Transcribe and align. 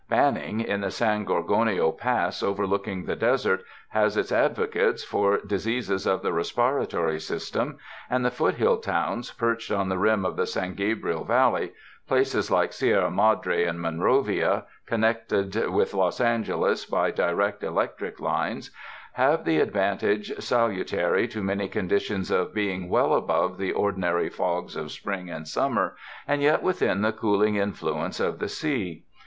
Banning, 0.09 0.61
in 0.61 0.81
the 0.81 0.89
San 0.89 1.25
Gorgonio 1.25 1.91
Pass 1.91 2.41
overlooking 2.41 3.05
the 3.05 3.15
desert, 3.15 3.61
has 3.89 4.17
its 4.17 4.31
advocates 4.31 5.03
for 5.03 5.37
diseases 5.37 6.07
of 6.07 6.23
the 6.23 6.33
respiratory 6.33 7.19
system, 7.19 7.77
and 8.09 8.25
the 8.25 8.31
foot 8.31 8.55
hill 8.55 8.77
towns 8.77 9.29
perched 9.31 9.69
on 9.71 9.89
the 9.89 9.99
rim 9.99 10.25
of 10.25 10.37
the 10.37 10.47
San 10.47 10.73
Gabriel 10.73 11.23
Valley— 11.23 11.73
places 12.07 12.49
like 12.49 12.73
Sierra 12.73 13.11
Madre 13.11 13.65
and 13.65 13.79
Monrovia, 13.79 14.65
connected 14.87 15.67
with 15.69 15.93
Los 15.93 16.19
Angeles 16.19 16.83
by 16.83 17.11
di 17.11 17.31
rect 17.31 17.61
electric 17.63 18.19
lines— 18.19 18.71
have 19.13 19.45
the 19.45 19.59
advantage, 19.59 20.33
salutary 20.39 21.27
to 21.27 21.43
many 21.43 21.67
conditions, 21.67 22.31
of 22.31 22.55
being 22.55 22.89
well 22.89 23.13
above 23.13 23.59
the 23.59 23.71
ordinary 23.71 24.29
fogs 24.29 24.75
of 24.75 24.91
spring 24.91 25.29
and 25.29 25.47
summer 25.47 25.95
and 26.27 26.41
yet 26.41 26.63
within 26.63 27.03
the 27.03 27.13
cool 27.13 27.43
ing 27.43 27.53
influence 27.55 28.19
of 28.19 28.39
the 28.39 28.49
sea. 28.49 29.03